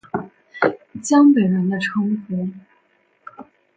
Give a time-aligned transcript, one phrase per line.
[1.03, 2.49] 江北人的称呼。